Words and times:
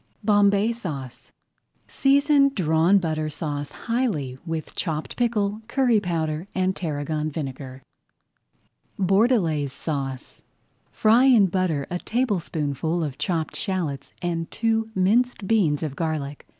BOMBAY 0.23 0.71
SAUCE 0.71 1.31
Season 1.87 2.49
Drawn 2.55 2.97
Butter 2.97 3.29
Sauce 3.29 3.69
highly 3.69 4.35
with 4.47 4.73
chopped 4.73 5.15
pickle, 5.15 5.61
curry 5.67 5.99
powder, 5.99 6.47
and 6.55 6.75
tarragon 6.75 7.29
vinegar. 7.29 7.83
BORDELAISE 8.97 9.71
SAUCE 9.73 10.41
Fry 10.91 11.25
in 11.25 11.45
butter 11.45 11.85
a 11.91 11.99
tablespoonful 11.99 13.03
of 13.03 13.19
chopped 13.19 13.55
shallots 13.55 14.11
and 14.23 14.49
two 14.49 14.89
minced 14.95 15.45
beans 15.47 15.83
of 15.83 15.95
garlic. 15.95 16.47